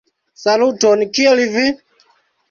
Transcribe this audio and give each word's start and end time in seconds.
Saluton 0.43 0.99
kiel 1.17 1.41
vi? 1.57 1.67